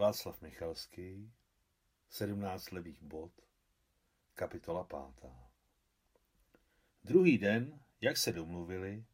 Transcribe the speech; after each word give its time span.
Václav 0.00 0.42
Michalský, 0.42 1.32
17 2.08 2.70
levých 2.70 3.02
bod, 3.02 3.32
kapitola 4.34 4.84
5. 4.84 5.30
Druhý 7.04 7.38
den, 7.38 7.80
jak 8.00 8.16
se 8.16 8.32
domluvili, 8.32 9.04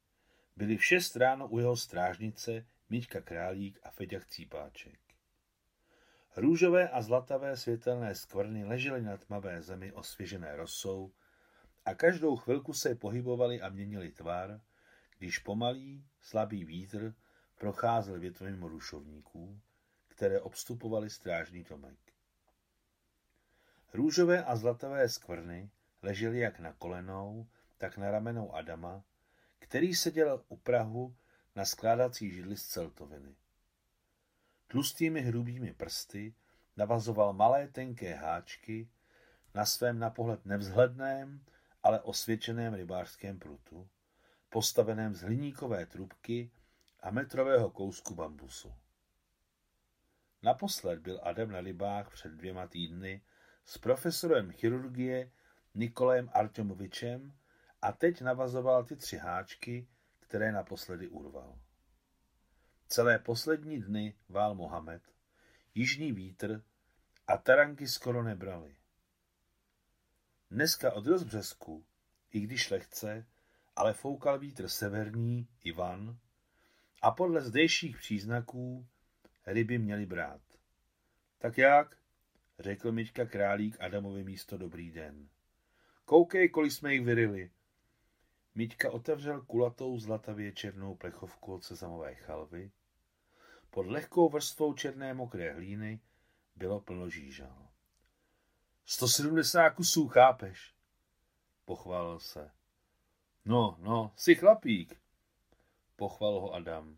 byli 0.57 0.77
v 0.77 0.85
šest 0.85 1.17
ráno 1.17 1.49
u 1.49 1.59
jeho 1.59 1.77
strážnice 1.77 2.67
Míťka 2.91 3.21
Králík 3.21 3.79
a 3.83 3.91
Feďak 3.91 4.27
Cípáček. 4.27 5.01
Růžové 6.37 6.89
a 6.89 7.03
zlatavé 7.03 7.57
světelné 7.57 8.15
skvrny 8.15 8.65
ležely 8.65 9.03
na 9.03 9.17
tmavé 9.17 9.63
zemi 9.63 9.93
osvěžené 9.93 10.57
rosou 10.57 11.13
a 11.85 11.95
každou 11.95 12.37
chvilku 12.37 12.73
se 12.73 12.95
pohybovali 12.95 13.61
a 13.61 13.69
měnili 13.69 14.11
tvar, 14.11 14.61
když 15.19 15.39
pomalý, 15.39 16.05
slabý 16.21 16.65
vítr 16.65 17.15
procházel 17.59 18.21
větvím 18.21 18.63
rušovníků, 18.63 19.61
které 20.17 20.41
obstupovaly 20.41 21.11
strážný 21.11 21.65
domek. 21.65 21.99
Růžové 23.93 24.45
a 24.45 24.57
zlatavé 24.57 25.09
skvrny 25.09 25.71
ležely 26.03 26.39
jak 26.39 26.59
na 26.59 26.73
kolenou, 26.73 27.47
tak 27.79 27.97
na 27.97 28.11
ramenou 28.11 28.55
Adama, 28.55 29.05
který 29.59 29.95
seděl 29.95 30.45
u 30.49 30.57
Prahu 30.57 31.17
na 31.57 31.65
skládací 31.65 32.31
židli 32.31 32.57
z 32.57 32.67
celtoviny. 32.67 33.37
Tlustými 34.67 35.21
hrubými 35.21 35.73
prsty 35.73 36.35
navazoval 36.77 37.33
malé 37.33 37.69
tenké 37.69 38.15
háčky 38.15 38.89
na 39.55 39.67
svém 39.67 39.99
na 39.99 40.11
pohled 40.11 40.47
nevzhledném, 40.47 41.45
ale 41.83 42.01
osvědčeném 42.01 42.75
rybářském 42.75 43.39
prutu, 43.39 43.89
postaveném 44.51 45.15
z 45.15 45.21
hliníkové 45.21 45.87
trubky 45.87 46.51
a 47.01 47.11
metrového 47.11 47.71
kousku 47.71 48.15
bambusu. 48.15 48.73
Naposled 50.43 50.99
byl 50.99 51.21
Adam 51.23 51.51
na 51.51 51.61
rybách 51.61 52.11
před 52.13 52.33
dvěma 52.33 52.67
týdny 52.67 53.23
s 53.65 53.79
profesorem 53.79 54.53
chirurgie 54.53 55.31
Nikolem 55.75 56.31
Artemovičem 56.33 57.35
a 57.83 57.93
teď 57.93 58.21
navazoval 58.21 58.85
ty 58.85 58.97
tři 58.97 59.17
háčky, 59.17 59.89
které 60.21 60.53
naposledy 60.53 61.09
urval. 61.09 61.59
Celé 62.89 63.19
poslední 63.19 63.81
dny 63.81 64.15
vál 64.29 64.55
Mohamed, 64.55 65.03
jižní 65.75 66.13
vítr 66.13 66.63
a 67.27 67.37
taranky 67.37 67.89
skoro 67.89 68.23
nebrali. 68.23 68.77
Dneska 70.51 70.93
od 70.93 71.07
rozbřesku, 71.07 71.87
i 72.31 72.41
když 72.41 72.71
lehce, 72.71 73.27
ale 73.77 73.93
foukal 73.93 74.39
vítr 74.39 74.69
severní 74.69 75.49
Ivan 75.65 76.19
a 77.03 77.11
podle 77.11 77.41
zdejších 77.41 77.97
příznaků 77.97 78.87
ryby 79.47 79.79
měly 79.79 80.07
brát. 80.07 80.41
Tak 81.39 81.59
jak? 81.59 81.97
řekl 82.59 82.93
Miťka 82.93 83.25
Králík 83.25 83.77
Adamovi 83.81 84.25
místo 84.25 84.57
dobrý 84.57 84.91
den. 84.91 85.29
Koukej, 86.05 86.49
kolik 86.49 86.73
jsme 86.73 86.95
jich 86.95 87.05
vyrili. 87.05 87.51
Miťka 88.55 88.91
otevřel 88.91 89.41
kulatou 89.43 89.99
zlatavě 89.99 90.53
černou 90.53 90.95
plechovku 90.95 91.55
od 91.55 91.65
sezamové 91.65 92.15
chalvy. 92.15 92.71
Pod 93.71 93.87
lehkou 93.87 94.29
vrstvou 94.29 94.75
černé 94.75 95.15
mokré 95.15 95.53
hlíny 95.53 96.01
bylo 96.57 96.81
plno 96.81 97.11
žížal. 97.11 97.69
170 98.85 99.71
kusů, 99.71 100.09
chápeš? 100.09 100.75
Pochválil 101.65 102.19
se. 102.19 102.51
No, 103.45 103.77
no, 103.81 104.13
jsi 104.17 104.35
chlapík, 104.35 105.01
pochval 105.97 106.41
ho 106.41 106.55
Adam. 106.55 106.97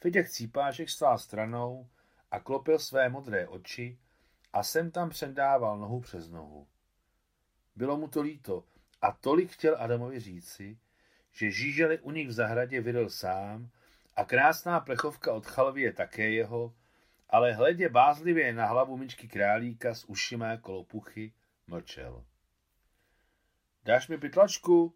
Feděk 0.00 0.28
Cípáček 0.28 0.90
stál 0.90 1.18
stranou 1.18 1.88
a 2.30 2.40
klopil 2.40 2.78
své 2.78 3.08
modré 3.08 3.48
oči 3.48 3.98
a 4.52 4.62
sem 4.62 4.90
tam 4.90 5.10
předával 5.10 5.78
nohu 5.78 6.00
přes 6.00 6.28
nohu. 6.28 6.66
Bylo 7.76 7.96
mu 7.96 8.08
to 8.08 8.22
líto 8.22 8.64
a 9.02 9.12
tolik 9.12 9.50
chtěl 9.50 9.76
Adamovi 9.78 10.20
říci, 10.20 10.78
že 11.32 11.50
žíželi 11.50 11.98
u 11.98 12.10
nich 12.10 12.28
v 12.28 12.32
zahradě 12.32 12.80
vyril 12.80 13.10
sám 13.10 13.70
a 14.16 14.24
krásná 14.24 14.80
plechovka 14.80 15.32
od 15.32 15.46
chalvy 15.46 15.82
je 15.82 15.92
také 15.92 16.30
jeho, 16.30 16.74
ale 17.30 17.52
hledě 17.52 17.88
bázlivě 17.88 18.52
na 18.52 18.66
hlavu 18.66 18.96
myčky 18.96 19.28
králíka 19.28 19.94
s 19.94 20.04
ušima 20.04 20.46
jako 20.46 20.72
lopuchy 20.72 21.32
mlčel. 21.66 22.24
Dáš 23.84 24.08
mi 24.08 24.18
pytlačku? 24.18 24.94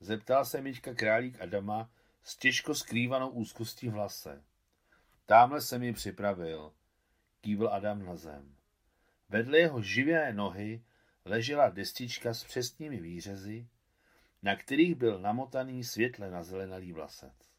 Zeptal 0.00 0.44
se 0.44 0.60
myčka 0.60 0.94
králík 0.94 1.40
Adama 1.40 1.90
s 2.22 2.36
těžko 2.36 2.74
skrývanou 2.74 3.28
úzkostí 3.28 3.88
v 3.88 3.92
hlase. 3.92 4.44
Támhle 5.26 5.60
se 5.60 5.78
mi 5.78 5.92
připravil, 5.92 6.72
kývl 7.40 7.68
Adam 7.68 8.04
na 8.04 8.16
zem. 8.16 8.56
Vedle 9.28 9.58
jeho 9.58 9.82
živé 9.82 10.32
nohy 10.32 10.84
ležela 11.24 11.70
destička 11.70 12.34
s 12.34 12.44
přesnými 12.44 13.00
výřezy, 13.00 13.68
na 14.42 14.56
kterých 14.56 14.94
byl 14.94 15.18
namotaný 15.18 15.84
světle 15.84 16.30
nazelenalý 16.30 16.92
vlasec. 16.92 17.52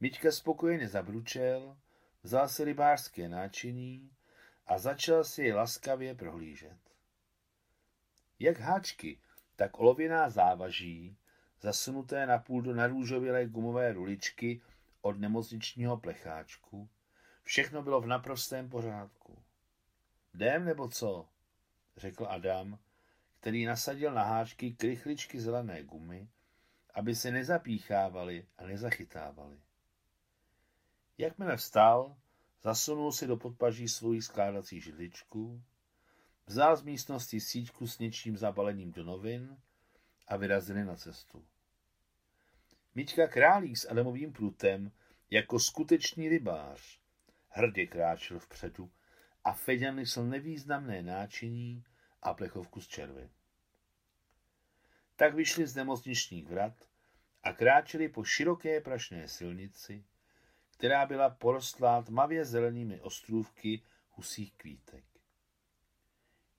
Myčka 0.00 0.32
spokojeně 0.32 0.88
zabručel, 0.88 1.76
vzal 2.22 2.48
si 2.48 2.64
rybářské 2.64 3.28
náčiní 3.28 4.10
a 4.66 4.78
začal 4.78 5.24
si 5.24 5.44
je 5.44 5.54
laskavě 5.54 6.14
prohlížet. 6.14 6.78
Jak 8.38 8.58
háčky, 8.58 9.20
tak 9.56 9.78
olověná 9.78 10.30
závaží, 10.30 11.16
zasunuté 11.62 12.26
na 12.26 12.38
půl 12.38 12.62
do 12.62 12.74
narůžovělé 12.74 13.46
gumové 13.46 13.92
ruličky 13.92 14.60
od 15.00 15.18
nemocničního 15.18 15.96
plecháčku, 15.96 16.88
všechno 17.42 17.82
bylo 17.82 18.00
v 18.00 18.06
naprostém 18.06 18.68
pořádku. 18.68 19.42
Jdem 20.34 20.64
nebo 20.64 20.88
co? 20.88 21.28
řekl 21.96 22.26
Adam, 22.30 22.78
který 23.40 23.64
nasadil 23.64 24.12
na 24.12 24.22
háčky 24.22 24.72
krychličky 24.72 25.40
zelené 25.40 25.82
gumy, 25.82 26.28
aby 26.94 27.14
se 27.14 27.30
nezapíchávali 27.30 28.46
a 28.58 28.66
nezachytávali. 28.66 29.60
Jakmile 31.18 31.56
vstal, 31.56 32.16
zasunul 32.62 33.12
si 33.12 33.26
do 33.26 33.36
podpaží 33.36 33.88
svoji 33.88 34.22
skládací 34.22 34.80
židličku, 34.80 35.62
vzal 36.46 36.76
z 36.76 36.82
místnosti 36.82 37.40
síťku 37.40 37.86
s 37.86 37.98
něčím 37.98 38.36
zabalením 38.36 38.92
do 38.92 39.04
novin 39.04 39.56
a 40.28 40.36
vyrazili 40.36 40.84
na 40.84 40.96
cestu. 40.96 41.44
Míťka 42.94 43.26
Králík 43.26 43.76
s 43.76 43.90
Adamovým 43.90 44.32
prutem 44.32 44.92
jako 45.30 45.58
skutečný 45.58 46.28
rybář 46.28 47.00
hrdě 47.48 47.86
kráčel 47.86 48.38
vpředu 48.38 48.90
a 49.44 49.52
Feďan 49.52 49.96
nesl 49.96 50.24
nevýznamné 50.24 51.02
náčiní 51.02 51.84
a 52.22 52.34
plechovku 52.34 52.80
z 52.80 52.88
červy. 52.88 53.30
Tak 55.16 55.34
vyšli 55.34 55.66
z 55.66 55.76
nemocničních 55.76 56.46
vrat 56.46 56.88
a 57.42 57.52
kráčeli 57.52 58.08
po 58.08 58.24
široké 58.24 58.80
prašné 58.80 59.28
silnici, 59.28 60.04
která 60.70 61.06
byla 61.06 61.30
porostlá 61.30 62.02
tmavě 62.02 62.44
zelenými 62.44 63.00
ostrůvky 63.00 63.82
husích 64.10 64.54
kvítek. 64.54 65.04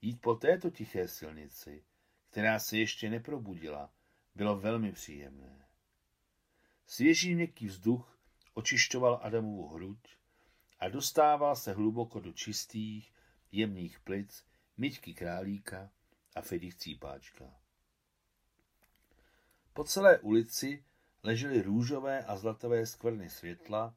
Jít 0.01 0.21
po 0.21 0.35
této 0.35 0.69
tiché 0.69 1.07
silnici, 1.07 1.83
která 2.29 2.59
se 2.59 2.77
ještě 2.77 3.09
neprobudila, 3.09 3.93
bylo 4.35 4.59
velmi 4.59 4.91
příjemné. 4.91 5.62
Svěží 6.93 7.35
měkký 7.35 7.67
vzduch 7.67 8.17
očišťoval 8.53 9.19
Adamovu 9.23 9.67
hruď 9.67 9.99
a 10.79 10.89
dostával 10.89 11.55
se 11.55 11.73
hluboko 11.73 12.19
do 12.19 12.33
čistých, 12.33 13.13
jemných 13.51 13.99
plic 13.99 14.45
Myťky 14.77 15.13
Králíka 15.13 15.89
a 16.35 16.41
Fedich 16.41 16.75
Cípáčka. 16.75 17.45
Po 19.73 19.83
celé 19.83 20.19
ulici 20.19 20.85
ležely 21.23 21.61
růžové 21.61 22.23
a 22.25 22.37
zlatové 22.37 22.85
skvrny 22.85 23.29
světla 23.29 23.95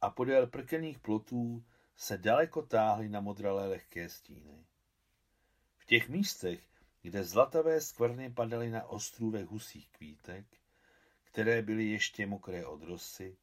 a 0.00 0.10
podél 0.10 0.46
prkených 0.46 0.98
plotů 0.98 1.64
se 1.96 2.18
daleko 2.18 2.62
táhly 2.62 3.08
na 3.08 3.20
modralé 3.20 3.68
lehké 3.68 4.08
stíny. 4.08 4.66
V 5.78 5.86
těch 5.86 6.08
místech, 6.08 6.60
kde 7.02 7.24
zlatavé 7.24 7.80
skvrny 7.80 8.30
padaly 8.30 8.70
na 8.70 8.86
ostrůvek 8.86 9.46
husích 9.46 9.88
kvítek, 9.88 10.59
které 11.32 11.62
byly 11.62 11.84
ještě 11.84 12.26
mokré 12.26 12.66
od 12.66 12.82
rosy, 12.82 13.36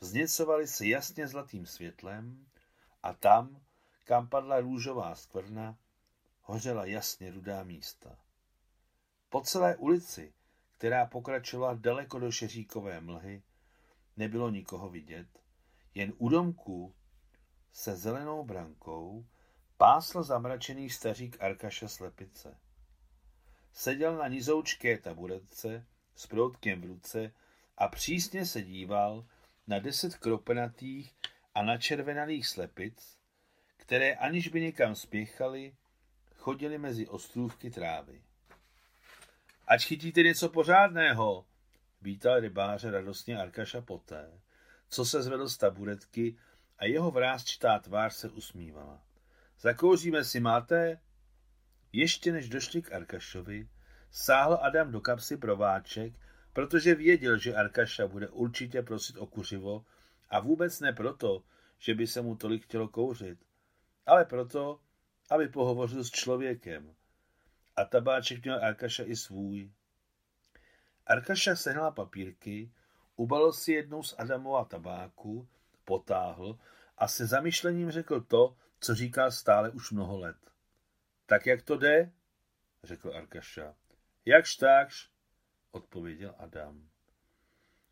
vzněcovaly 0.00 0.66
se 0.66 0.86
jasně 0.86 1.28
zlatým 1.28 1.66
světlem 1.66 2.46
a 3.02 3.12
tam, 3.14 3.60
kam 4.04 4.28
padla 4.28 4.60
růžová 4.60 5.14
skvrna, 5.14 5.78
hořela 6.42 6.84
jasně 6.84 7.30
rudá 7.30 7.64
místa. 7.64 8.18
Po 9.28 9.40
celé 9.40 9.76
ulici, 9.76 10.34
která 10.78 11.06
pokračovala 11.06 11.74
daleko 11.74 12.18
do 12.18 12.32
šeříkové 12.32 13.00
mlhy, 13.00 13.42
nebylo 14.16 14.50
nikoho 14.50 14.90
vidět, 14.90 15.28
jen 15.94 16.12
u 16.18 16.28
domku 16.28 16.94
se 17.72 17.96
zelenou 17.96 18.44
brankou 18.44 19.26
pásl 19.76 20.22
zamračený 20.22 20.90
stařík 20.90 21.42
Arkaša 21.42 21.88
Slepice. 21.88 22.58
Seděl 23.72 24.16
na 24.16 24.28
nizoučké 24.28 24.98
taburetce 24.98 25.86
s 26.14 26.26
proutkem 26.26 26.80
v 26.80 26.84
ruce 26.84 27.32
a 27.78 27.88
přísně 27.88 28.46
se 28.46 28.62
díval 28.62 29.26
na 29.66 29.78
deset 29.78 30.16
kropenatých 30.16 31.14
a 31.54 31.62
načervenalých 31.62 32.46
slepic, 32.46 33.18
které 33.76 34.14
aniž 34.14 34.48
by 34.48 34.60
někam 34.60 34.94
spěchali, 34.94 35.74
chodili 36.34 36.78
mezi 36.78 37.08
ostrůvky 37.08 37.70
trávy. 37.70 38.22
Ať 39.66 39.84
chytíte 39.84 40.22
něco 40.22 40.48
pořádného, 40.48 41.46
vítal 42.02 42.40
rybáře 42.40 42.90
radostně 42.90 43.38
Arkaša 43.38 43.80
poté, 43.80 44.40
co 44.88 45.04
se 45.04 45.22
zvedl 45.22 45.48
z 45.48 45.56
taburetky 45.56 46.36
a 46.78 46.84
jeho 46.84 47.10
vrázčitá 47.10 47.78
tvář 47.78 48.14
se 48.14 48.28
usmívala. 48.28 49.02
Zakouříme 49.60 50.24
si, 50.24 50.40
máte? 50.40 51.00
Ještě 51.92 52.32
než 52.32 52.48
došli 52.48 52.82
k 52.82 52.92
Arkašovi, 52.92 53.68
sáhl 54.12 54.58
Adam 54.62 54.92
do 54.92 55.00
kapsy 55.00 55.36
prováček, 55.36 56.12
protože 56.52 56.94
věděl, 56.94 57.38
že 57.38 57.54
Arkaša 57.54 58.06
bude 58.06 58.28
určitě 58.28 58.82
prosit 58.82 59.16
o 59.16 59.26
kuřivo 59.26 59.84
a 60.30 60.40
vůbec 60.40 60.80
ne 60.80 60.92
proto, 60.92 61.44
že 61.78 61.94
by 61.94 62.06
se 62.06 62.22
mu 62.22 62.36
tolik 62.36 62.64
chtělo 62.64 62.88
kouřit, 62.88 63.38
ale 64.06 64.24
proto, 64.24 64.80
aby 65.30 65.48
pohovořil 65.48 66.04
s 66.04 66.10
člověkem. 66.10 66.94
A 67.76 67.84
tabáček 67.84 68.44
měl 68.44 68.64
Arkaša 68.64 69.02
i 69.04 69.16
svůj. 69.16 69.72
Arkaša 71.06 71.56
sehnala 71.56 71.90
papírky, 71.90 72.72
ubalil 73.16 73.52
si 73.52 73.72
jednou 73.72 74.02
z 74.02 74.14
Adamova 74.18 74.64
tabáku, 74.64 75.48
potáhl 75.84 76.58
a 76.98 77.08
se 77.08 77.26
zamyšlením 77.26 77.90
řekl 77.90 78.20
to, 78.20 78.56
co 78.80 78.94
říká 78.94 79.30
stále 79.30 79.70
už 79.70 79.90
mnoho 79.90 80.18
let. 80.18 80.36
Tak 81.26 81.46
jak 81.46 81.62
to 81.62 81.76
jde? 81.76 82.12
řekl 82.84 83.12
Arkaša. 83.16 83.74
Jakž 84.24 84.56
takž, 84.56 85.10
odpověděl 85.70 86.34
Adam. 86.38 86.88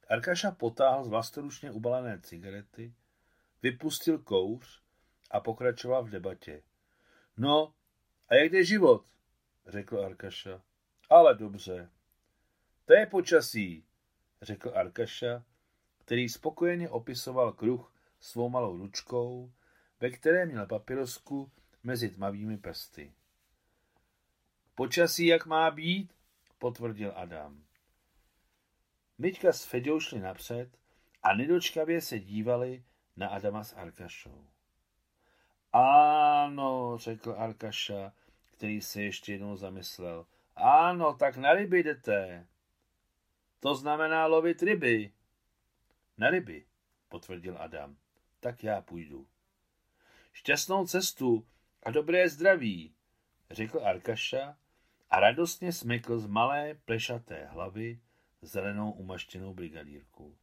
Arkaša 0.09 0.51
potáhl 0.51 1.05
z 1.05 1.09
vlastoručně 1.09 1.71
ubalené 1.71 2.21
cigarety, 2.21 2.95
vypustil 3.63 4.19
kouř 4.19 4.83
a 5.31 5.41
pokračoval 5.41 6.05
v 6.05 6.11
debatě. 6.11 6.63
No, 7.37 7.75
a 8.29 8.35
jak 8.35 8.53
jde 8.53 8.65
život? 8.65 9.07
řekl 9.67 10.01
Arkaša. 10.01 10.63
Ale 11.11 11.35
dobře. 11.35 11.91
To 12.85 12.93
je 12.93 13.07
počasí, 13.07 13.85
řekl 14.43 14.73
Arkaša, 14.75 15.45
který 15.99 16.29
spokojeně 16.29 16.89
opisoval 16.89 17.53
kruh 17.53 17.95
svou 18.21 18.49
malou 18.49 18.77
ručkou, 18.77 19.53
ve 20.01 20.11
které 20.11 20.47
měl 20.47 20.67
papirosku 20.67 21.51
mezi 21.83 22.09
tmavými 22.09 22.59
prsty. 22.59 23.13
Počasí, 24.75 25.27
jak 25.27 25.47
má 25.47 25.71
být, 25.71 26.20
potvrdil 26.61 27.13
Adam. 27.17 27.65
Myťka 29.19 29.53
s 29.53 29.65
Feďou 29.65 30.01
šli 30.01 30.21
napřed 30.21 30.79
a 31.23 31.35
nedočkavě 31.35 32.01
se 32.01 32.19
dívali 32.19 32.85
na 33.17 33.29
Adama 33.29 33.65
s 33.65 33.73
Arkašou. 33.73 34.47
Ano, 35.73 36.99
řekl 36.99 37.35
Arkaša, 37.39 38.13
který 38.53 38.81
se 38.81 39.03
ještě 39.03 39.33
jednou 39.33 39.57
zamyslel. 39.57 40.27
Ano, 40.57 41.15
tak 41.15 41.37
na 41.37 41.53
ryby 41.53 41.83
jdete. 41.83 42.47
To 43.61 43.75
znamená 43.75 44.27
lovit 44.27 44.63
ryby. 44.63 45.13
Na 46.19 46.31
ryby, 46.31 46.67
potvrdil 47.09 47.57
Adam. 47.59 47.97
Tak 48.41 48.65
já 48.65 48.81
půjdu. 48.81 49.27
Šťastnou 50.33 50.87
cestu 50.87 51.47
a 51.83 51.91
dobré 51.91 52.29
zdraví, 52.29 52.95
řekl 53.51 53.81
Arkaša 53.85 54.57
a 55.11 55.21
radostně 55.21 55.73
smykl 55.73 56.19
z 56.19 56.27
malé 56.27 56.75
plešaté 56.75 57.47
hlavy 57.47 58.01
zelenou 58.43 58.93
umaštěnou 58.93 59.55
brigadírku. 59.55 60.39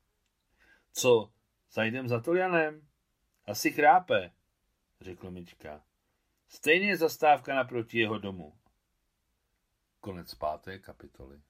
Co, 0.94 1.32
zajdem 1.72 2.08
za 2.08 2.20
Tolianem? 2.20 2.88
Asi 3.46 3.72
chrápe, 3.72 4.32
řekl 5.02 5.32
Mička. 5.32 5.84
Stejně 6.48 6.88
je 6.88 6.98
zastávka 6.98 7.56
naproti 7.56 8.00
jeho 8.00 8.18
domu. 8.18 8.58
Konec 10.00 10.34
páté 10.36 10.80
kapitoly. 10.80 11.42